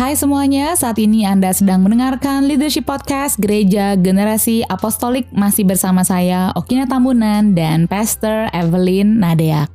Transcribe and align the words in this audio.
Hai 0.00 0.16
semuanya, 0.16 0.72
saat 0.80 0.96
ini 0.96 1.28
Anda 1.28 1.52
sedang 1.52 1.84
mendengarkan 1.84 2.48
Leadership 2.48 2.88
Podcast 2.88 3.36
Gereja 3.36 4.00
Generasi 4.00 4.64
Apostolik 4.64 5.28
masih 5.28 5.68
bersama 5.68 6.08
saya 6.08 6.56
Okina 6.56 6.88
Tambunan 6.88 7.52
dan 7.52 7.84
Pastor 7.84 8.48
Evelyn 8.56 9.20
Nadeak. 9.20 9.68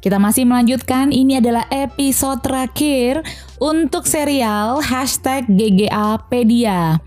Kita 0.00 0.16
masih 0.16 0.48
melanjutkan, 0.48 1.12
ini 1.12 1.44
adalah 1.44 1.68
episode 1.68 2.40
terakhir 2.40 3.20
untuk 3.62 4.04
serial 4.04 4.80
hashtag 4.84 5.48
GGApedia. 5.48 7.00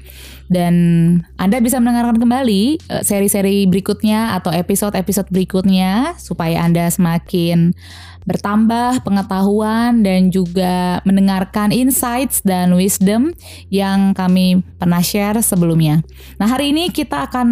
Dan 0.50 0.76
Anda 1.38 1.62
bisa 1.62 1.78
mendengarkan 1.78 2.18
kembali 2.18 2.82
eh, 2.82 3.04
seri-seri 3.06 3.70
berikutnya 3.70 4.34
atau 4.42 4.50
episode-episode 4.50 5.30
berikutnya 5.30 6.18
supaya 6.18 6.66
Anda 6.66 6.90
semakin 6.90 7.78
bertambah 8.30 9.02
pengetahuan 9.02 10.06
dan 10.06 10.30
juga 10.30 11.02
mendengarkan 11.02 11.74
insights 11.74 12.46
dan 12.46 12.78
wisdom 12.78 13.34
yang 13.74 14.14
kami 14.14 14.62
pernah 14.78 15.02
share 15.02 15.42
sebelumnya. 15.42 16.06
Nah, 16.38 16.46
hari 16.46 16.70
ini 16.70 16.94
kita 16.94 17.26
akan 17.26 17.50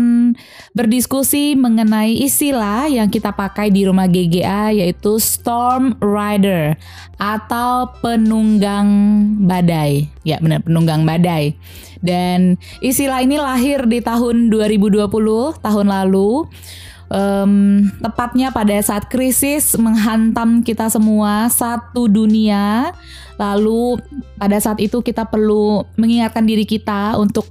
berdiskusi 0.78 1.58
mengenai 1.58 2.22
istilah 2.22 2.86
yang 2.94 3.10
kita 3.10 3.34
pakai 3.34 3.74
di 3.74 3.90
rumah 3.90 4.06
GGA 4.06 4.78
yaitu 4.78 5.18
storm 5.18 5.98
rider 5.98 6.78
atau 7.18 7.90
penunggang 7.98 8.87
badai. 9.46 10.10
Ya, 10.22 10.38
benar 10.42 10.64
penunggang 10.64 11.04
badai. 11.08 11.56
Dan 12.00 12.62
istilah 12.80 13.24
ini 13.26 13.42
lahir 13.42 13.86
di 13.90 14.00
tahun 14.04 14.54
2020, 14.54 15.08
tahun 15.64 15.88
lalu 15.88 16.46
um, 17.12 17.84
tepatnya 18.00 18.52
pada 18.52 18.76
saat 18.84 19.08
krisis 19.08 19.76
menghantam 19.80 20.64
kita 20.64 20.92
semua 20.92 21.48
satu 21.52 22.08
dunia 22.08 22.92
lalu 23.38 24.02
pada 24.36 24.58
saat 24.58 24.82
itu 24.82 25.00
kita 25.06 25.28
perlu 25.30 25.86
mengingatkan 25.96 26.44
diri 26.44 26.66
kita 26.66 27.16
untuk 27.22 27.46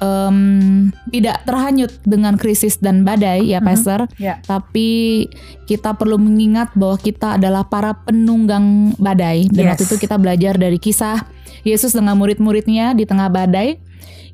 um, 0.00 0.88
tidak 1.12 1.44
terhanyut 1.46 1.92
dengan 2.02 2.34
krisis 2.34 2.80
dan 2.80 3.06
badai 3.06 3.46
ya, 3.46 3.60
mm-hmm. 3.60 3.68
Pastor. 3.68 4.00
Yeah. 4.16 4.40
Tapi 4.42 5.28
kita 5.68 5.94
perlu 5.94 6.18
mengingat 6.18 6.74
bahwa 6.74 6.98
kita 6.98 7.38
adalah 7.38 7.68
para 7.68 7.94
penunggang 8.02 8.96
badai. 8.98 9.46
Dan 9.52 9.68
yes. 9.68 9.70
waktu 9.76 9.84
itu 9.86 9.96
kita 10.02 10.16
belajar 10.18 10.58
dari 10.58 10.80
kisah 10.80 11.22
Yesus 11.62 11.92
dengan 11.92 12.16
murid-muridnya 12.16 12.96
di 12.96 13.04
tengah 13.04 13.28
badai 13.28 13.76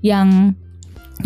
yang 0.01 0.55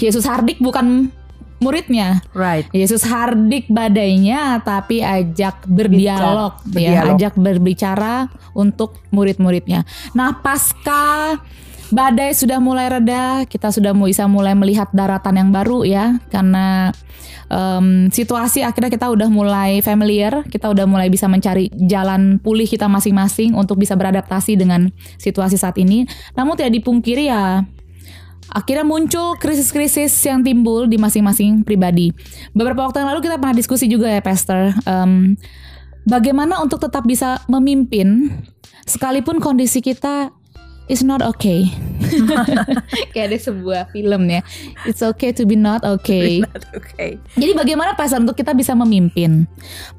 Yesus 0.00 0.24
hardik 0.24 0.58
bukan 0.58 1.12
muridnya. 1.60 2.24
Right. 2.32 2.64
Yesus 2.72 3.04
hardik 3.04 3.68
badainya 3.68 4.64
tapi 4.64 5.04
ajak 5.04 5.68
berdialog, 5.68 6.56
ya, 6.72 7.12
ajak 7.12 7.36
berbicara 7.36 8.32
untuk 8.56 8.96
murid-muridnya. 9.12 9.84
Nah, 10.16 10.40
pasca 10.40 11.36
badai 11.90 12.34
sudah 12.34 12.62
mulai 12.62 12.88
reda, 12.88 13.44
kita 13.46 13.74
sudah 13.74 13.94
bisa 13.94 14.26
mulai 14.30 14.54
melihat 14.54 14.90
daratan 14.94 15.34
yang 15.38 15.50
baru 15.50 15.82
ya, 15.86 16.18
karena 16.30 16.94
um, 17.50 18.08
situasi 18.08 18.62
akhirnya 18.62 18.88
kita 18.88 19.10
udah 19.10 19.28
mulai 19.28 19.82
familiar, 19.82 20.46
kita 20.46 20.70
udah 20.70 20.86
mulai 20.86 21.10
bisa 21.10 21.26
mencari 21.26 21.68
jalan 21.74 22.38
pulih 22.38 22.66
kita 22.66 22.86
masing-masing 22.86 23.52
untuk 23.58 23.76
bisa 23.76 23.98
beradaptasi 23.98 24.54
dengan 24.54 24.88
situasi 25.18 25.58
saat 25.58 25.76
ini. 25.76 26.06
Namun 26.38 26.56
tidak 26.56 26.78
dipungkiri 26.80 27.28
ya 27.28 27.66
akhirnya 28.50 28.82
muncul 28.82 29.38
krisis-krisis 29.38 30.10
yang 30.26 30.42
timbul 30.42 30.90
di 30.90 30.98
masing-masing 30.98 31.62
pribadi. 31.62 32.10
Beberapa 32.50 32.86
waktu 32.86 33.02
yang 33.02 33.14
lalu 33.14 33.20
kita 33.22 33.38
pernah 33.38 33.54
diskusi 33.54 33.86
juga 33.86 34.10
ya, 34.10 34.18
Pastor. 34.18 34.74
Um, 34.86 35.38
bagaimana 36.02 36.58
untuk 36.58 36.82
tetap 36.82 37.06
bisa 37.06 37.38
memimpin 37.46 38.34
sekalipun 38.90 39.38
kondisi 39.38 39.78
kita 39.78 40.34
is 40.90 41.06
not 41.06 41.22
okay. 41.22 41.70
Kayak 43.14 43.26
ada 43.30 43.38
sebuah 43.38 43.80
film 43.94 44.26
ya. 44.26 44.42
It's 44.82 45.00
okay 45.06 45.30
to 45.30 45.46
be 45.46 45.54
not 45.54 45.86
okay. 45.86 46.42
Not 46.42 46.66
okay. 46.74 47.22
Jadi 47.38 47.52
bagaimana 47.54 47.94
Pastor 47.94 48.18
untuk 48.18 48.34
kita 48.34 48.50
bisa 48.50 48.74
memimpin? 48.74 49.46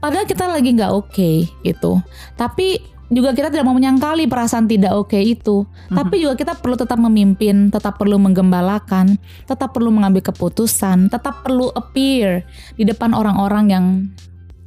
Padahal 0.04 0.28
kita 0.28 0.52
lagi 0.52 0.76
nggak 0.76 0.92
oke 0.92 1.08
okay, 1.16 1.48
gitu. 1.64 2.04
Tapi 2.36 2.84
juga 3.12 3.36
kita 3.36 3.52
tidak 3.52 3.68
mau 3.68 3.76
menyangkali 3.76 4.28
perasaan 4.28 4.68
tidak 4.68 4.92
oke 4.92 5.16
okay 5.16 5.36
itu. 5.36 5.64
Mm-hmm. 5.64 5.96
Tapi 5.96 6.16
juga 6.20 6.34
kita 6.36 6.54
perlu 6.60 6.76
tetap 6.76 7.00
memimpin, 7.00 7.72
tetap 7.72 7.96
perlu 7.96 8.20
menggembalakan, 8.20 9.16
tetap 9.48 9.72
perlu 9.72 9.96
mengambil 9.96 10.24
keputusan, 10.28 11.08
tetap 11.08 11.44
perlu 11.44 11.72
appear 11.72 12.44
di 12.76 12.84
depan 12.84 13.16
orang-orang 13.16 13.66
yang 13.72 13.86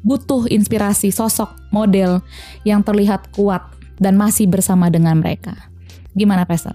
butuh 0.05 0.45
inspirasi, 0.53 1.09
sosok, 1.09 1.57
model 1.73 2.21
yang 2.69 2.84
terlihat 2.84 3.33
kuat 3.33 3.65
dan 3.97 4.21
masih 4.21 4.45
bersama 4.45 4.93
dengan 4.93 5.25
mereka. 5.25 5.74
Gimana 6.15 6.47
Pastor? 6.47 6.75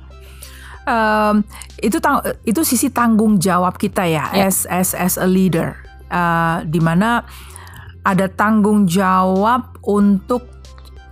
Um, 0.90 1.46
itu 1.80 2.02
tang 2.02 2.24
itu 2.44 2.62
sisi 2.66 2.90
tanggung 2.90 3.38
jawab 3.38 3.78
kita 3.78 4.10
ya, 4.10 4.32
yeah. 4.34 4.50
as 4.50 4.66
as 4.68 4.98
as 4.98 5.14
a 5.22 5.28
leader, 5.28 5.78
uh, 6.10 6.66
di 6.66 6.82
mana 6.82 7.24
ada 8.02 8.26
tanggung 8.32 8.90
jawab 8.90 9.78
untuk 9.86 10.50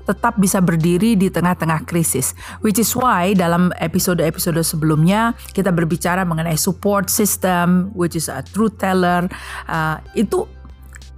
tetap 0.07 0.39
bisa 0.39 0.63
berdiri 0.63 1.19
di 1.19 1.27
tengah-tengah 1.27 1.83
krisis. 1.83 2.31
Which 2.63 2.79
is 2.79 2.95
why 2.95 3.35
dalam 3.35 3.75
episode-episode 3.75 4.63
sebelumnya 4.63 5.35
kita 5.51 5.69
berbicara 5.75 6.23
mengenai 6.23 6.55
support 6.55 7.11
system, 7.11 7.91
which 7.91 8.15
is 8.15 8.31
a 8.31 8.39
truth 8.41 8.79
teller. 8.79 9.27
Uh, 9.67 9.99
itu 10.15 10.47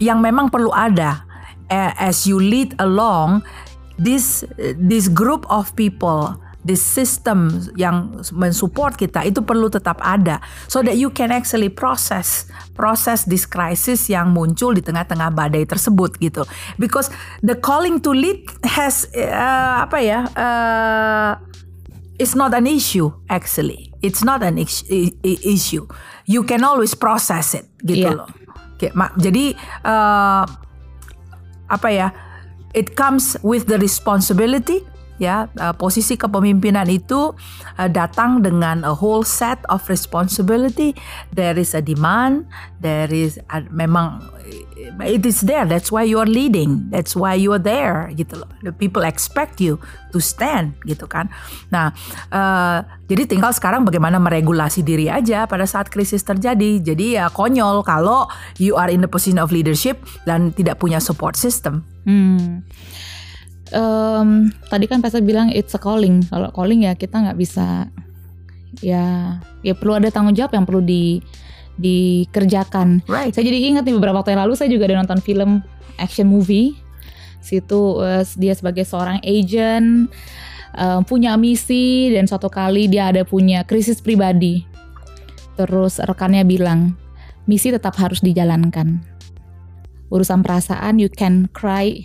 yang 0.02 0.20
memang 0.26 0.50
perlu 0.50 0.74
ada 0.74 1.22
as 1.70 2.26
you 2.26 2.42
lead 2.42 2.74
along 2.82 3.46
this 4.02 4.42
this 4.82 5.06
group 5.06 5.46
of 5.54 5.70
people 5.78 6.34
the 6.66 6.76
system 6.76 7.48
yang 7.80 8.20
mensupport 8.36 9.00
kita 9.00 9.24
itu 9.24 9.40
perlu 9.40 9.72
tetap 9.72 9.96
ada 10.04 10.44
so 10.68 10.84
that 10.84 11.00
you 11.00 11.08
can 11.08 11.32
actually 11.32 11.72
process 11.72 12.52
proses 12.76 13.24
this 13.24 13.48
crisis 13.48 14.12
yang 14.12 14.36
muncul 14.36 14.76
di 14.76 14.84
tengah-tengah 14.84 15.32
badai 15.32 15.64
tersebut 15.64 16.20
gitu. 16.20 16.44
Because 16.76 17.08
the 17.40 17.56
calling 17.56 18.04
to 18.04 18.12
lead 18.12 18.44
has 18.68 19.08
uh, 19.16 19.88
apa 19.88 19.98
ya 20.04 20.20
uh, 20.36 21.32
it's 22.20 22.36
not 22.36 22.52
an 22.52 22.68
issue 22.68 23.08
actually. 23.32 23.92
It's 24.04 24.24
not 24.24 24.44
an 24.44 24.60
issue. 24.60 25.88
You 26.24 26.44
can 26.48 26.64
always 26.64 26.96
process 26.96 27.56
it 27.56 27.68
gitu 27.84 28.08
yeah. 28.08 28.16
loh. 28.16 28.30
Okay, 28.80 28.96
jadi 28.96 29.60
uh, 29.84 30.48
apa 31.68 31.88
ya 31.92 32.08
it 32.72 32.96
comes 32.96 33.36
with 33.44 33.68
the 33.68 33.76
responsibility 33.76 34.88
ya 35.20 35.52
uh, 35.60 35.76
posisi 35.76 36.16
kepemimpinan 36.16 36.88
itu 36.88 37.36
uh, 37.78 37.90
datang 37.92 38.40
dengan 38.42 38.82
a 38.88 38.96
whole 38.96 39.28
set 39.28 39.60
of 39.68 39.84
responsibility. 39.92 40.96
There 41.36 41.60
is 41.60 41.76
a 41.76 41.84
demand 41.84 42.48
there 42.80 43.12
is 43.12 43.38
uh, 43.52 43.64
memang 43.70 44.24
it 45.04 45.28
is 45.28 45.44
there 45.44 45.68
that's 45.68 45.92
why 45.92 46.02
you 46.08 46.18
are 46.18 46.28
leading 46.28 46.88
that's 46.90 47.14
why 47.14 47.36
you 47.36 47.52
are 47.52 47.62
there 47.62 48.08
gitu 48.16 48.40
loh. 48.40 48.50
The 48.64 48.72
people 48.72 49.04
expect 49.04 49.60
you 49.60 49.78
to 50.16 50.24
stand 50.24 50.80
gitu 50.88 51.06
kan. 51.06 51.28
Nah 51.70 51.92
uh, 52.32 52.88
jadi 53.12 53.28
tinggal 53.28 53.52
sekarang 53.52 53.84
bagaimana 53.84 54.18
meregulasi 54.18 54.82
diri 54.82 55.12
aja 55.12 55.46
pada 55.46 55.68
saat 55.68 55.92
krisis 55.92 56.24
terjadi. 56.24 56.80
Jadi 56.80 57.20
ya 57.20 57.28
konyol 57.28 57.84
kalau 57.84 58.32
you 58.56 58.80
are 58.80 58.90
in 58.90 59.04
the 59.04 59.12
position 59.12 59.38
of 59.44 59.52
leadership 59.52 60.00
dan 60.24 60.56
tidak 60.56 60.80
punya 60.80 61.04
support 61.04 61.36
system. 61.36 61.84
Hmm 62.08 62.64
um, 63.74 64.50
tadi 64.70 64.86
kan 64.86 65.02
Pastor 65.02 65.22
bilang 65.26 65.50
it's 65.54 65.76
a 65.76 65.82
calling. 65.82 66.26
Kalau 66.28 66.50
calling 66.54 66.86
ya 66.86 66.94
kita 66.94 67.20
nggak 67.20 67.38
bisa 67.40 67.90
ya 68.80 69.38
ya 69.66 69.74
perlu 69.76 69.98
ada 69.98 70.14
tanggung 70.14 70.38
jawab 70.38 70.56
yang 70.56 70.66
perlu 70.66 70.82
di 70.84 71.20
dikerjakan. 71.80 73.08
Right. 73.08 73.32
Saya 73.32 73.48
jadi 73.48 73.72
ingat 73.72 73.88
nih 73.88 73.96
beberapa 73.96 74.20
waktu 74.20 74.36
yang 74.36 74.44
lalu 74.44 74.54
saya 74.60 74.70
juga 74.70 74.92
ada 74.92 75.00
nonton 75.00 75.20
film 75.24 75.64
action 75.96 76.28
movie. 76.28 76.76
Situ 77.40 78.04
uh, 78.04 78.22
dia 78.36 78.52
sebagai 78.52 78.84
seorang 78.84 79.24
agent 79.24 80.12
uh, 80.76 81.00
punya 81.08 81.40
misi 81.40 82.12
dan 82.12 82.28
suatu 82.28 82.52
kali 82.52 82.92
dia 82.92 83.10
ada 83.16 83.24
punya 83.24 83.64
krisis 83.64 84.04
pribadi. 84.04 84.68
Terus 85.56 86.00
rekannya 86.04 86.44
bilang, 86.48 86.96
misi 87.48 87.72
tetap 87.72 87.96
harus 88.00 88.20
dijalankan. 88.24 89.00
Urusan 90.12 90.44
perasaan 90.44 91.00
you 91.00 91.12
can 91.12 91.48
cry 91.52 92.04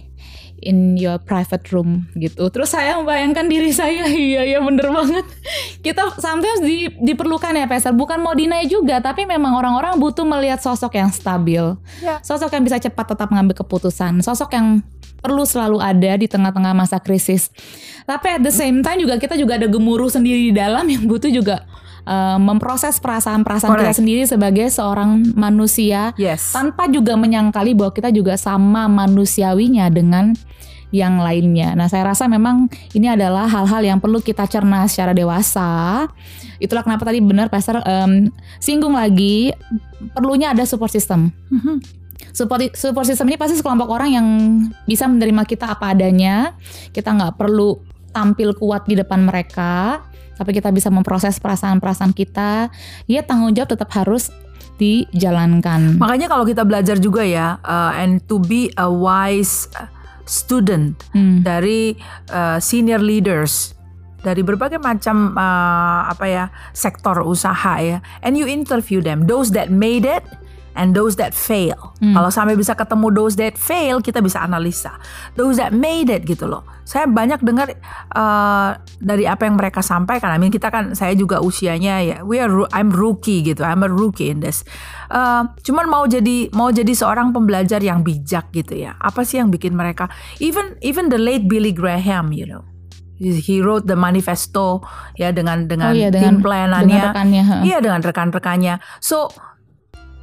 in 0.64 0.96
your 0.96 1.20
private 1.20 1.68
room 1.70 2.08
gitu. 2.16 2.48
Terus 2.48 2.72
saya 2.72 2.96
membayangkan 2.98 3.46
diri 3.46 3.70
saya, 3.70 4.08
iya 4.32 4.42
ya 4.48 4.58
bener 4.64 4.88
banget. 4.90 5.26
Kita 5.84 6.16
sometimes 6.16 6.64
di, 6.64 6.88
diperlukan 6.90 7.52
ya 7.52 7.68
Pesar, 7.68 7.92
bukan 7.92 8.24
mau 8.24 8.32
dinai 8.32 8.66
juga, 8.66 8.98
tapi 9.04 9.28
memang 9.28 9.54
orang-orang 9.60 10.00
butuh 10.00 10.24
melihat 10.24 10.58
sosok 10.58 10.96
yang 10.96 11.12
stabil, 11.12 11.62
ya. 12.00 12.18
sosok 12.24 12.50
yang 12.56 12.64
bisa 12.64 12.80
cepat 12.80 13.14
tetap 13.14 13.28
mengambil 13.28 13.60
keputusan, 13.60 14.24
sosok 14.24 14.56
yang 14.56 14.80
perlu 15.24 15.48
selalu 15.48 15.80
ada 15.80 16.20
di 16.20 16.28
tengah-tengah 16.28 16.76
masa 16.76 17.00
krisis. 17.00 17.48
Tapi 18.04 18.36
at 18.36 18.42
the 18.44 18.52
same 18.52 18.84
time 18.84 19.00
juga 19.00 19.16
kita 19.16 19.40
juga 19.40 19.56
ada 19.56 19.64
gemuruh 19.64 20.12
sendiri 20.12 20.52
di 20.52 20.54
dalam 20.54 20.84
yang 20.84 21.08
butuh 21.08 21.32
juga 21.32 21.64
uh, 22.04 22.36
memproses 22.36 23.00
perasaan-perasaan 23.00 23.80
kita 23.80 23.96
sendiri 23.96 24.22
sebagai 24.28 24.68
seorang 24.68 25.24
manusia 25.32 26.12
yes. 26.20 26.52
tanpa 26.52 26.84
juga 26.92 27.16
menyangkali 27.16 27.72
bahwa 27.72 27.96
kita 27.96 28.12
juga 28.12 28.36
sama 28.36 28.84
manusiawinya 28.86 29.88
dengan 29.88 30.36
yang 30.94 31.18
lainnya. 31.18 31.74
Nah, 31.74 31.90
saya 31.90 32.06
rasa 32.06 32.30
memang 32.30 32.70
ini 32.94 33.10
adalah 33.10 33.50
hal-hal 33.50 33.82
yang 33.82 33.98
perlu 33.98 34.22
kita 34.22 34.46
cerna 34.46 34.86
secara 34.86 35.10
dewasa. 35.10 36.06
Itulah 36.62 36.86
kenapa 36.86 37.02
tadi 37.10 37.18
benar 37.18 37.50
Pastor 37.50 37.82
um, 37.82 38.30
singgung 38.62 38.94
lagi 38.94 39.50
perlunya 40.14 40.54
ada 40.54 40.62
support 40.62 40.94
system. 40.94 41.34
Support 42.32 42.78
support 42.78 43.04
system 43.04 43.28
ini 43.28 43.36
pasti 43.36 43.58
sekelompok 43.58 43.88
orang 43.90 44.10
yang 44.14 44.26
bisa 44.88 45.04
menerima 45.04 45.44
kita 45.44 45.74
apa 45.74 45.92
adanya. 45.92 46.56
Kita 46.94 47.12
nggak 47.12 47.36
perlu 47.36 47.76
tampil 48.14 48.54
kuat 48.54 48.86
di 48.86 48.94
depan 48.94 49.26
mereka, 49.26 50.00
tapi 50.38 50.54
kita 50.54 50.70
bisa 50.70 50.88
memproses 50.88 51.36
perasaan-perasaan 51.42 52.14
kita. 52.14 52.70
Ya 53.10 53.20
tanggung 53.26 53.52
jawab 53.52 53.74
tetap 53.74 53.90
harus 53.92 54.30
dijalankan. 54.78 55.98
Makanya 56.02 56.26
kalau 56.26 56.42
kita 56.42 56.66
belajar 56.66 56.98
juga 56.98 57.22
ya, 57.22 57.62
uh, 57.62 57.94
and 57.94 58.22
to 58.26 58.42
be 58.42 58.70
a 58.74 58.86
wise 58.90 59.70
student 60.24 60.96
Hmm. 61.12 61.44
dari 61.44 61.94
uh, 62.32 62.56
senior 62.56 62.98
leaders 62.98 63.76
dari 64.24 64.40
berbagai 64.40 64.80
macam 64.80 65.36
uh, 65.36 66.08
apa 66.08 66.24
ya 66.24 66.44
sektor 66.72 67.20
usaha 67.20 67.76
ya, 67.76 68.00
and 68.24 68.40
you 68.40 68.48
interview 68.48 69.04
them, 69.04 69.28
those 69.28 69.52
that 69.52 69.68
made 69.68 70.08
it 70.08 70.24
and 70.74 70.94
those 70.94 71.16
that 71.16 71.32
fail. 71.34 71.94
Kalau 72.02 72.30
sampai 72.30 72.58
bisa 72.58 72.74
ketemu 72.76 73.06
those 73.14 73.34
that 73.38 73.56
fail, 73.56 74.02
kita 74.02 74.20
bisa 74.20 74.42
analisa. 74.42 74.98
Those 75.38 75.56
that 75.58 75.72
made 75.72 76.10
it 76.10 76.26
gitu 76.28 76.46
loh. 76.50 76.66
Saya 76.84 77.08
banyak 77.08 77.40
dengar 77.40 77.72
uh, 78.12 78.76
dari 79.00 79.24
apa 79.24 79.48
yang 79.48 79.56
mereka 79.56 79.80
sampaikan. 79.80 80.34
I 80.34 80.38
mean 80.38 80.52
kita 80.52 80.68
kan 80.68 80.92
saya 80.92 81.16
juga 81.16 81.40
usianya 81.40 82.04
ya, 82.04 82.16
we 82.20 82.36
are 82.36 82.50
I'm 82.76 82.92
rookie 82.92 83.40
gitu. 83.40 83.64
I'm 83.64 83.80
a 83.80 83.88
rookie 83.88 84.28
in 84.28 84.44
this. 84.44 84.66
Uh, 85.08 85.48
cuman 85.64 85.88
mau 85.88 86.04
jadi 86.04 86.52
mau 86.52 86.68
jadi 86.68 86.92
seorang 86.92 87.32
pembelajar 87.32 87.80
yang 87.80 88.04
bijak 88.04 88.52
gitu 88.52 88.76
ya. 88.84 88.98
Apa 89.00 89.24
sih 89.24 89.40
yang 89.40 89.48
bikin 89.48 89.72
mereka 89.72 90.12
even 90.44 90.76
even 90.84 91.08
the 91.08 91.16
late 91.16 91.48
Billy 91.48 91.72
Graham, 91.72 92.34
you 92.34 92.44
know. 92.44 92.62
He 93.14 93.62
wrote 93.62 93.86
the 93.86 93.94
manifesto 93.94 94.82
ya 95.14 95.30
dengan 95.30 95.70
dengan 95.70 95.94
Oh 95.94 95.96
iya, 95.96 96.10
tim 96.10 96.42
dengan 96.42 96.82
rekannya, 96.82 97.42
heeh. 97.46 97.62
Iya 97.62 97.78
dengan 97.78 98.00
rekan-rekannya. 98.02 98.74
So 98.98 99.30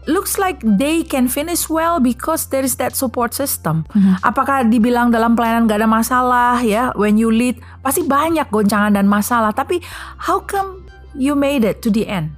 looks 0.09 0.41
like 0.41 0.57
they 0.63 1.05
can 1.05 1.29
finish 1.29 1.69
well 1.69 2.01
because 2.01 2.49
there 2.49 2.65
is 2.65 2.77
that 2.81 2.97
support 2.97 3.37
system. 3.37 3.85
Mhm. 3.93 4.17
Apakah 4.25 4.65
dibilang 4.65 5.13
dalam 5.13 5.37
pelayanan 5.37 5.69
gak 5.69 5.81
ada 5.81 5.89
masalah 5.89 6.57
ya? 6.61 6.89
When 6.97 7.21
you 7.21 7.29
lead 7.29 7.61
pasti 7.81 8.01
banyak 8.01 8.49
goncangan 8.49 8.97
dan 8.97 9.05
masalah. 9.05 9.53
Tapi 9.53 9.77
how 10.17 10.41
come 10.41 10.85
you 11.13 11.37
made 11.37 11.61
it 11.61 11.85
to 11.85 11.93
the 11.93 12.09
end? 12.09 12.33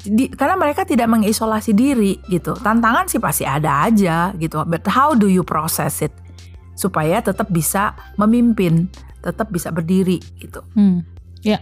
Di- 0.00 0.32
karena 0.32 0.56
mereka 0.56 0.82
tidak 0.82 1.12
mengisolasi 1.12 1.76
diri 1.76 2.16
gitu. 2.26 2.56
Tantangan 2.56 3.06
sih 3.06 3.20
pasti 3.20 3.44
ada 3.44 3.84
aja 3.86 4.32
gitu. 4.34 4.64
But 4.64 4.88
how 4.88 5.12
do 5.12 5.28
you 5.28 5.44
process 5.44 6.00
it 6.00 6.14
supaya 6.72 7.20
tetap 7.20 7.52
bisa 7.52 7.92
memimpin, 8.16 8.88
tetap 9.20 9.52
bisa 9.52 9.68
berdiri 9.68 10.16
gitu. 10.40 10.64
Hmm, 10.72 11.04
ya. 11.44 11.60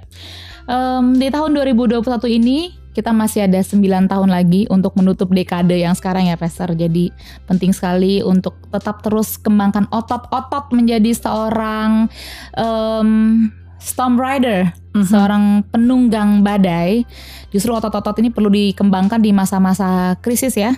Em, 0.70 1.18
di 1.18 1.26
tahun 1.26 1.58
2021 1.58 2.30
ini 2.30 2.70
kita 2.92 3.14
masih 3.14 3.46
ada 3.46 3.60
9 3.60 3.80
tahun 4.08 4.30
lagi 4.30 4.66
untuk 4.72 4.96
menutup 4.98 5.30
dekade 5.30 5.78
yang 5.78 5.94
sekarang 5.94 6.28
ya 6.28 6.36
Pastor. 6.36 6.72
Jadi 6.74 7.12
penting 7.44 7.70
sekali 7.72 8.20
untuk 8.24 8.58
tetap 8.68 9.04
terus 9.04 9.36
kembangkan 9.38 9.86
otot-otot 9.92 10.72
menjadi 10.74 11.12
seorang 11.14 12.08
em, 12.56 13.50
storm 13.78 14.18
rider, 14.18 14.72
seorang 14.94 15.62
penunggang 15.70 16.42
badai. 16.42 17.06
Justru 17.54 17.72
otot-otot 17.72 18.18
ini 18.20 18.34
perlu 18.34 18.50
dikembangkan 18.50 19.22
di 19.22 19.30
masa-masa 19.30 20.18
krisis 20.20 20.58
ya. 20.58 20.74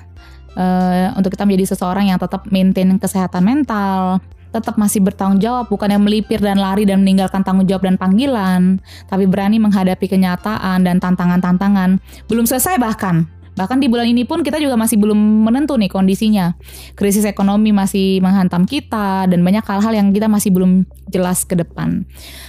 Eh, 0.51 1.07
untuk 1.15 1.31
kita 1.31 1.47
menjadi 1.47 1.75
seseorang 1.75 2.11
yang 2.11 2.19
tetap 2.19 2.51
maintain 2.51 2.91
kesehatan 2.99 3.47
mental, 3.47 4.19
tetap 4.50 4.75
masih 4.76 5.02
bertanggung 5.02 5.38
jawab, 5.38 5.70
bukan 5.70 5.91
yang 5.91 6.02
melipir 6.02 6.43
dan 6.43 6.58
lari 6.58 6.87
dan 6.87 7.02
meninggalkan 7.02 7.43
tanggung 7.47 7.67
jawab 7.67 7.87
dan 7.87 7.97
panggilan, 7.97 8.82
tapi 9.06 9.25
berani 9.26 9.62
menghadapi 9.62 10.06
kenyataan 10.11 10.82
dan 10.82 10.99
tantangan-tantangan. 10.99 12.02
Belum 12.26 12.44
selesai 12.47 12.79
bahkan. 12.79 13.31
Bahkan 13.58 13.82
di 13.82 13.91
bulan 13.91 14.06
ini 14.08 14.23
pun 14.25 14.41
kita 14.41 14.62
juga 14.62 14.79
masih 14.79 14.97
belum 14.97 15.44
menentu 15.44 15.75
nih 15.75 15.91
kondisinya. 15.91 16.55
Krisis 16.94 17.26
ekonomi 17.26 17.75
masih 17.75 18.23
menghantam 18.23 18.64
kita 18.64 19.26
dan 19.26 19.41
banyak 19.43 19.61
hal-hal 19.67 19.93
yang 19.93 20.08
kita 20.14 20.31
masih 20.31 20.55
belum 20.55 20.87
jelas 21.11 21.43
ke 21.44 21.58
depan. 21.58 22.06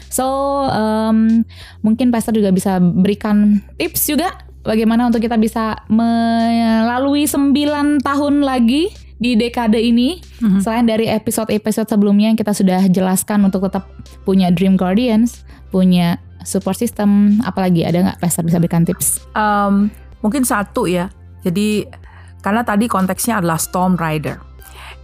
So, 0.07 0.23
em, 0.69 1.43
mungkin 1.81 2.13
Pastor 2.13 2.37
juga 2.37 2.53
bisa 2.53 2.79
berikan 2.79 3.59
tips 3.75 4.07
juga 4.07 4.39
bagaimana 4.61 5.09
untuk 5.09 5.19
kita 5.19 5.35
bisa 5.41 5.83
melalui 5.89 7.25
9 7.25 7.99
tahun 7.99 8.45
lagi 8.45 8.93
di 9.21 9.37
dekade 9.37 9.77
ini. 9.77 10.17
Selain 10.65 10.89
dari 10.89 11.05
episode-episode 11.05 11.85
sebelumnya 11.85 12.33
yang 12.33 12.39
kita 12.39 12.57
sudah 12.57 12.81
jelaskan 12.89 13.45
untuk 13.45 13.69
tetap 13.69 13.85
punya 14.25 14.49
Dream 14.49 14.73
Guardians, 14.73 15.45
punya 15.69 16.17
support 16.41 16.81
system, 16.81 17.37
apalagi 17.45 17.85
ada 17.85 18.01
nggak 18.01 18.17
Pastor 18.17 18.41
bisa 18.41 18.57
berikan 18.57 18.81
tips? 18.81 19.21
Um, 19.37 19.93
mungkin 20.25 20.41
satu 20.41 20.89
ya. 20.89 21.13
Jadi 21.45 21.85
karena 22.41 22.65
tadi 22.65 22.89
konteksnya 22.89 23.37
adalah 23.37 23.61
storm 23.61 23.93
rider. 24.01 24.41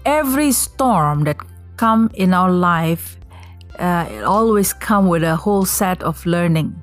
Every 0.02 0.50
storm 0.50 1.30
that 1.30 1.38
come 1.78 2.10
in 2.18 2.34
our 2.34 2.50
life, 2.50 3.22
uh, 3.78 4.10
it 4.10 4.26
always 4.26 4.74
come 4.74 5.06
with 5.06 5.22
a 5.22 5.38
whole 5.38 5.70
set 5.70 6.02
of 6.02 6.18
learning. 6.26 6.74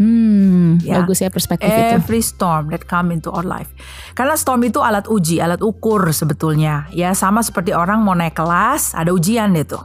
Hmm, 0.00 0.80
Ya. 0.80 1.04
bagus 1.04 1.20
ya 1.20 1.28
perspektif 1.28 1.68
itu. 1.68 1.94
Every 2.00 2.24
storm 2.24 2.72
that 2.72 2.88
come 2.88 3.12
into 3.12 3.28
our 3.28 3.44
life. 3.44 3.68
Karena 4.16 4.32
storm 4.32 4.64
itu 4.64 4.80
alat 4.80 5.04
uji, 5.04 5.44
alat 5.44 5.60
ukur 5.60 6.08
sebetulnya. 6.08 6.88
Ya 6.88 7.12
sama 7.12 7.44
seperti 7.44 7.76
orang 7.76 8.00
mau 8.00 8.16
naik 8.16 8.32
kelas, 8.32 8.96
ada 8.96 9.12
ujian 9.12 9.52
itu. 9.52 9.76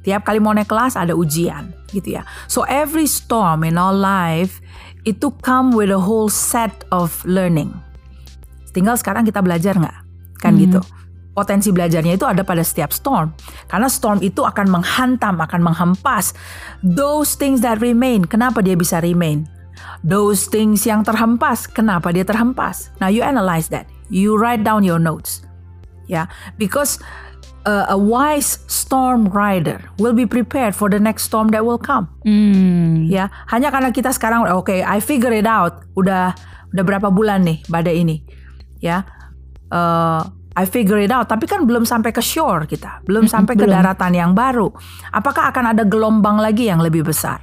Tiap 0.00 0.24
kali 0.24 0.40
mau 0.40 0.56
naik 0.56 0.64
kelas 0.64 0.96
ada 0.96 1.12
ujian, 1.12 1.76
gitu 1.92 2.16
ya. 2.16 2.24
So 2.48 2.64
every 2.64 3.04
storm 3.04 3.68
in 3.68 3.76
our 3.76 3.92
life 3.92 4.64
itu 5.04 5.28
come 5.44 5.76
with 5.76 5.92
a 5.92 6.00
whole 6.00 6.32
set 6.32 6.88
of 6.88 7.12
learning. 7.28 7.76
Tinggal 8.72 8.96
sekarang 8.96 9.28
kita 9.28 9.44
belajar 9.44 9.76
nggak? 9.76 9.98
Kan 10.40 10.56
gitu. 10.56 10.80
Potensi 11.30 11.70
belajarnya 11.70 12.18
itu 12.18 12.26
ada 12.26 12.42
pada 12.42 12.60
setiap 12.60 12.90
storm. 12.90 13.30
Karena 13.70 13.86
storm 13.86 14.18
itu 14.20 14.42
akan 14.42 14.66
menghantam, 14.66 15.38
akan 15.38 15.60
menghempas. 15.62 16.34
Those 16.82 17.38
things 17.38 17.62
that 17.62 17.78
remain, 17.78 18.26
kenapa 18.26 18.60
dia 18.60 18.74
bisa 18.74 18.98
remain? 18.98 19.46
Those 20.02 20.50
things 20.50 20.84
yang 20.84 21.06
terhempas, 21.06 21.70
kenapa 21.70 22.10
dia 22.10 22.26
terhempas? 22.26 22.92
Now 22.98 23.08
you 23.08 23.22
analyze 23.22 23.70
that. 23.70 23.86
You 24.10 24.34
write 24.36 24.66
down 24.66 24.82
your 24.82 24.98
notes. 24.98 25.46
Ya, 26.10 26.26
because 26.58 26.98
uh, 27.66 27.86
a 27.88 27.98
wise 27.98 28.60
storm 28.66 29.28
rider 29.30 29.80
will 29.98 30.16
be 30.16 30.26
prepared 30.26 30.74
for 30.74 30.88
the 30.88 30.98
next 30.98 31.30
storm 31.30 31.54
that 31.54 31.64
will 31.64 31.80
come 31.80 32.08
Hmm, 32.24 33.06
ya 33.08 33.28
hanya 33.52 33.70
karena 33.70 33.90
kita 33.94 34.10
sekarang 34.10 34.44
oke 34.50 34.72
I 34.72 34.98
figure 34.98 35.32
it 35.32 35.46
out 35.46 35.84
udah 35.96 36.34
udah 36.70 36.84
berapa 36.84 37.08
bulan 37.10 37.44
nih 37.44 37.62
badai 37.68 38.02
ini 38.02 38.16
ya 38.80 39.04
eh, 39.70 40.22
I 40.58 40.66
figure 40.66 40.98
it 40.98 41.14
out. 41.14 41.30
Tapi 41.30 41.46
kan 41.46 41.62
belum 41.62 41.86
sampai 41.86 42.10
ke 42.10 42.18
shore 42.18 42.66
kita. 42.66 43.02
Belum 43.06 43.26
sampai 43.30 43.54
ke 43.54 43.66
daratan 43.66 44.12
yang 44.14 44.32
baru. 44.34 44.70
Apakah 45.14 45.54
akan 45.54 45.74
ada 45.76 45.86
gelombang 45.86 46.42
lagi 46.42 46.66
yang 46.66 46.82
lebih 46.82 47.06
besar? 47.06 47.38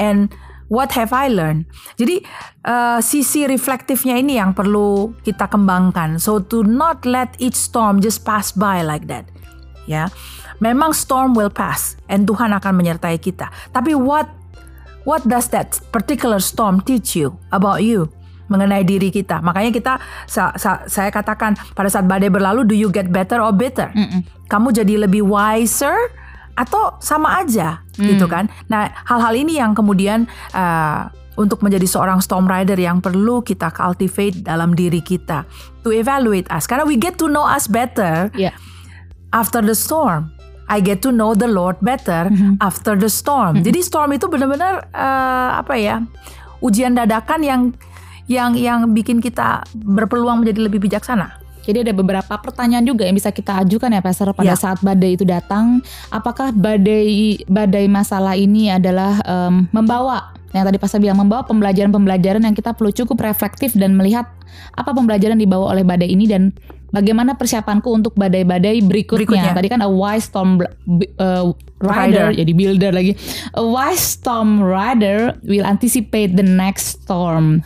And 0.00 0.32
what 0.66 0.90
have 0.98 1.14
I 1.14 1.30
learned? 1.30 1.70
Jadi 1.94 2.26
eh, 2.66 2.98
sisi 3.04 3.46
reflektifnya 3.46 4.18
ini 4.18 4.38
yang 4.38 4.54
perlu 4.56 5.14
kita 5.22 5.46
kembangkan. 5.46 6.18
So 6.18 6.42
to 6.42 6.66
not 6.66 7.06
let 7.06 7.38
each 7.38 7.56
storm 7.56 8.02
just 8.02 8.26
pass 8.26 8.50
by 8.50 8.82
like 8.82 9.06
that. 9.06 9.30
Ya. 9.86 10.10
Memang 10.58 10.92
storm 10.92 11.32
will 11.32 11.50
pass 11.50 11.96
and 12.10 12.28
Tuhan 12.28 12.52
akan 12.52 12.72
menyertai 12.76 13.16
kita. 13.22 13.48
Tapi 13.72 13.94
what 13.94 14.40
What 15.04 15.24
does 15.24 15.48
that 15.56 15.80
particular 15.92 16.44
storm 16.44 16.84
teach 16.84 17.16
you 17.16 17.40
about 17.56 17.80
you? 17.80 18.12
Mengenai 18.50 18.82
diri 18.82 19.08
kita. 19.08 19.38
Makanya 19.40 19.70
kita, 19.70 19.92
sa- 20.26 20.50
sa- 20.58 20.82
saya 20.84 21.08
katakan 21.08 21.54
pada 21.72 21.86
saat 21.86 22.04
badai 22.04 22.26
berlalu, 22.26 22.66
do 22.66 22.74
you 22.74 22.90
get 22.90 23.06
better 23.08 23.38
or 23.38 23.54
bitter? 23.54 23.88
Kamu 24.50 24.74
jadi 24.74 25.06
lebih 25.06 25.22
wiser 25.22 25.94
atau 26.58 26.98
sama 26.98 27.38
aja, 27.38 27.80
gitu 27.94 28.26
kan? 28.26 28.50
Nah, 28.66 28.90
hal-hal 29.06 29.32
ini 29.32 29.56
yang 29.56 29.72
kemudian 29.72 30.26
uh, 30.50 31.06
untuk 31.38 31.62
menjadi 31.62 31.86
seorang 31.86 32.18
storm 32.18 32.44
rider 32.44 32.74
yang 32.74 32.98
perlu 32.98 33.40
kita 33.40 33.70
cultivate 33.70 34.42
dalam 34.42 34.74
diri 34.74 34.98
kita 34.98 35.46
to 35.80 35.94
evaluate 35.94 36.44
us. 36.50 36.66
Karena 36.66 36.84
we 36.84 36.98
get 36.98 37.16
to 37.16 37.30
know 37.30 37.46
us 37.46 37.64
better 37.64 38.28
ya. 38.34 38.50
after 39.30 39.62
the 39.62 39.72
storm. 39.72 40.34
I 40.68 40.78
get 40.78 41.00
to 41.02 41.10
know 41.10 41.32
the 41.32 41.48
Lord 41.48 41.80
better 41.80 42.30
after 42.60 42.94
the 42.94 43.08
storm. 43.08 43.58
Jadi 43.62 43.82
storm 43.82 44.14
itu 44.14 44.30
benar-benar 44.30 44.86
eh, 44.90 45.50
apa 45.58 45.74
ya? 45.74 45.98
Ujian 46.60 46.92
dadakan 46.92 47.40
yang 47.40 47.60
yang 48.30 48.54
yang 48.54 48.94
bikin 48.94 49.18
kita 49.18 49.66
berpeluang 49.74 50.46
menjadi 50.46 50.70
lebih 50.70 50.78
bijaksana. 50.78 51.42
Jadi 51.60 51.84
ada 51.84 51.92
beberapa 51.92 52.34
pertanyaan 52.40 52.86
juga 52.86 53.04
yang 53.04 53.12
bisa 53.12 53.28
kita 53.28 53.60
ajukan 53.60 53.92
ya 53.92 54.00
Pastor 54.00 54.32
pada 54.32 54.54
Ya. 54.54 54.56
saat 54.56 54.80
badai 54.80 55.18
itu 55.18 55.26
datang. 55.26 55.82
Apakah 56.08 56.54
badai 56.54 57.42
badai 57.44 57.84
masalah 57.84 58.32
ini 58.32 58.72
adalah 58.72 59.18
em, 59.26 59.66
membawa 59.70 60.32
yang 60.50 60.64
tadi 60.64 60.78
Pastor 60.80 60.98
bilang 60.98 61.20
membawa 61.20 61.44
pembelajaran-pembelajaran 61.44 62.42
yang 62.42 62.56
kita 62.56 62.72
perlu 62.72 62.90
cukup 62.90 63.18
reflektif 63.20 63.74
dan 63.76 63.92
melihat 63.94 64.26
apa 64.72 64.90
pembelajaran 64.90 65.36
dibawa 65.36 65.74
oleh 65.76 65.84
badai 65.84 66.10
ini 66.10 66.26
dan 66.26 66.50
bagaimana 66.90 67.38
persiapanku 67.38 67.86
untuk 67.92 68.16
badai-badai 68.16 68.80
berikutnya. 68.82 69.20
Berikutnya. 69.20 69.52
Tadi 69.54 69.68
kan 69.70 69.84
a 69.84 69.90
wise 69.90 70.26
storm 70.26 70.58
uh, 70.58 71.54
rider, 71.78 72.32
Rider. 72.34 72.40
jadi 72.40 72.52
builder 72.56 72.90
lagi. 72.90 73.12
A 73.54 73.62
wise 73.62 74.16
storm 74.16 74.58
rider 74.58 75.36
will 75.44 75.62
anticipate 75.62 76.34
the 76.34 76.42
next 76.42 77.04
storm. 77.04 77.62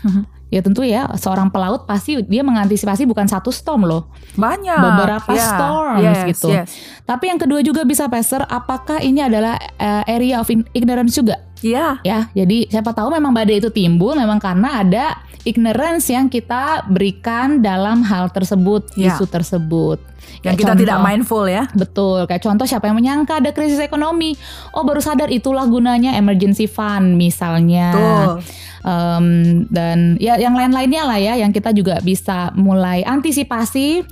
Ya 0.54 0.62
tentu 0.62 0.86
ya, 0.86 1.10
seorang 1.18 1.50
pelaut 1.50 1.82
pasti 1.82 2.22
dia 2.30 2.46
mengantisipasi 2.46 3.10
bukan 3.10 3.26
satu 3.26 3.50
storm 3.50 3.90
loh, 3.90 4.06
Banyak. 4.38 4.78
beberapa 4.78 5.34
Yeah. 5.34 5.50
storms 5.50 5.98
Yes, 6.06 6.18
gitu. 6.30 6.48
yes. 6.54 6.70
Tapi 7.02 7.26
yang 7.26 7.42
kedua 7.42 7.58
juga 7.58 7.82
bisa 7.82 8.06
Pastor, 8.06 8.46
apakah 8.46 9.02
ini 9.02 9.18
adalah 9.18 9.58
uh, 9.58 10.06
area 10.06 10.38
of 10.38 10.46
ignorance 10.70 11.18
juga? 11.18 11.42
Iya. 11.64 11.98
ya. 12.04 12.28
Jadi 12.30 12.68
siapa 12.68 12.92
tahu 12.92 13.08
memang 13.10 13.32
badai 13.32 13.58
itu 13.58 13.72
timbul 13.72 14.12
memang 14.12 14.36
karena 14.36 14.84
ada 14.84 15.04
ignorance 15.42 16.08
yang 16.08 16.28
kita 16.28 16.84
berikan 16.86 17.60
dalam 17.60 18.00
hal 18.00 18.28
tersebut, 18.28 18.92
Ya. 18.94 19.12
isu 19.12 19.24
tersebut. 19.24 20.00
Yang 20.40 20.56
Kayak 20.56 20.60
kita 20.60 20.72
tidak 20.76 20.96
contoh- 20.96 21.06
mindful 21.08 21.44
ya. 21.44 21.64
Betul, 21.72 22.18
kayak 22.24 22.42
contoh 22.42 22.64
siapa 22.64 22.84
yang 22.86 22.96
menyangka 22.96 23.40
ada 23.40 23.50
krisis 23.50 23.76
ekonomi. 23.76 24.36
Oh 24.72 24.84
baru 24.84 25.00
sadar 25.00 25.28
itulah 25.28 25.64
gunanya 25.64 26.12
emergency 26.14 26.64
fund 26.64 27.16
misalnya. 27.16 27.92
Betul. 27.92 28.32
Em, 28.84 29.26
dan 29.68 30.20
ya 30.20 30.36
yang 30.36 30.52
lain-lainnya 30.52 31.02
lah 31.02 31.16
ya 31.16 31.34
yang 31.36 31.48
kita 31.48 31.72
juga 31.72 31.96
bisa 32.00 32.52
mulai 32.52 33.00
antisipasi 33.00 34.04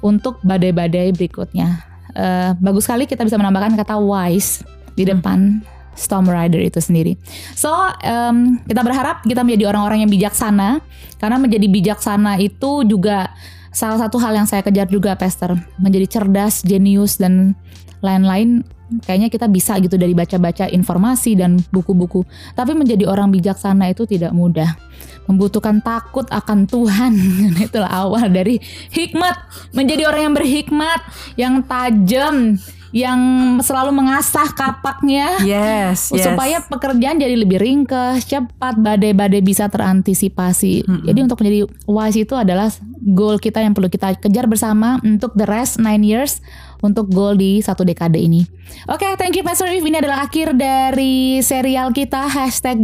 untuk 0.00 0.40
badai-badai 0.40 1.12
berikutnya. 1.12 1.84
Eh, 2.12 2.50
bagus 2.56 2.84
sekali 2.84 3.04
kita 3.04 3.24
bisa 3.24 3.36
menambahkan 3.36 3.76
kata 3.76 3.96
wise 3.96 4.64
di 4.92 5.04
depan 5.04 5.60
Storm 5.96 6.28
Rider 6.28 6.60
itu 6.60 6.78
sendiri. 6.78 7.16
So 7.56 7.72
em, 8.04 8.60
kita 8.68 8.84
berharap 8.84 9.24
kita 9.24 9.42
menjadi 9.42 9.72
orang-orang 9.72 10.04
yang 10.04 10.12
bijaksana 10.12 10.84
karena 11.16 11.36
menjadi 11.40 11.66
bijaksana 11.66 12.38
itu 12.38 12.84
juga 12.84 13.32
salah 13.76 14.00
satu 14.00 14.16
hal 14.16 14.32
yang 14.32 14.48
saya 14.48 14.64
kejar 14.64 14.88
juga, 14.88 15.12
Pastor. 15.20 15.60
Menjadi 15.76 16.20
cerdas, 16.20 16.64
jenius 16.64 17.20
dan 17.20 17.52
lain-lain. 18.00 18.64
Kayaknya 19.02 19.28
kita 19.28 19.46
bisa 19.50 19.74
gitu 19.82 19.98
dari 19.98 20.14
baca-baca 20.14 20.70
informasi 20.70 21.34
dan 21.36 21.58
buku-buku. 21.74 22.22
Tapi 22.54 22.72
menjadi 22.72 23.04
orang 23.04 23.34
bijaksana 23.34 23.90
itu 23.92 24.08
tidak 24.08 24.32
mudah. 24.32 24.78
Membutuhkan 25.26 25.82
takut 25.82 26.24
akan 26.30 26.70
Tuhan. 26.70 27.12
Itulah 27.66 27.90
awal 27.90 28.30
dari 28.30 28.62
hikmat. 28.94 29.36
Menjadi 29.74 30.06
orang 30.06 30.30
yang 30.30 30.34
berhikmat, 30.38 31.00
yang 31.34 31.54
tajam, 31.66 32.56
yang 32.94 33.18
selalu 33.62 33.94
mengasah 33.94 34.50
kapaknya 34.54 35.38
Yes, 35.42 36.10
yes. 36.10 36.26
supaya 36.26 36.62
pekerjaan 36.62 37.18
jadi 37.18 37.34
lebih 37.34 37.58
ringkes, 37.58 38.26
cepat, 38.26 38.78
badai-badai 38.78 39.42
bisa 39.42 39.66
terantisipasi. 39.70 40.86
Jadi 40.86 41.18
untuk 41.22 41.40
menjadi 41.42 41.66
wise 41.86 42.18
itu 42.22 42.34
adalah 42.34 42.70
goal 43.02 43.38
kita 43.38 43.62
yang 43.62 43.74
perlu 43.74 43.90
kita 43.90 44.18
kejar 44.18 44.46
bersama 44.50 44.98
untuk 45.02 45.34
the 45.34 45.46
rest 45.46 45.78
9 45.78 46.02
years 46.02 46.42
untuk 46.82 47.08
goal 47.10 47.34
di 47.34 47.62
satu 47.62 47.82
dekade 47.86 48.20
ini. 48.20 48.44
Oke, 48.90 49.06
thank 49.16 49.34
you 49.38 49.42
Pastor 49.46 49.70
If. 49.70 49.84
Ini 49.84 50.02
adalah 50.02 50.26
akhir 50.26 50.54
dari 50.58 51.40
serial 51.40 51.94
kita 51.94 52.26
hashtag 52.28 52.82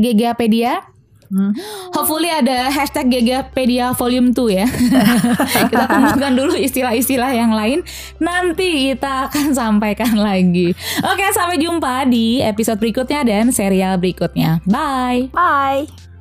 GGApedia. 1.32 1.52
Hopefully 1.96 2.28
ada 2.28 2.68
hashtag 2.68 3.08
Gegapedia 3.08 3.96
Volume 3.96 4.36
2 4.36 4.52
ya. 4.52 4.68
kita 5.72 5.84
kumpulkan 5.88 6.32
dulu 6.36 6.54
istilah-istilah 6.60 7.32
yang 7.32 7.56
lain. 7.56 7.80
Nanti 8.20 8.92
kita 8.92 9.32
akan 9.32 9.56
sampaikan 9.56 10.12
lagi. 10.20 10.76
Oke, 11.00 11.24
sampai 11.32 11.56
jumpa 11.56 12.04
di 12.04 12.44
episode 12.44 12.76
berikutnya 12.76 13.24
dan 13.24 13.48
serial 13.48 13.96
berikutnya. 13.96 14.60
Bye. 14.68 15.32
Bye. 15.32 16.12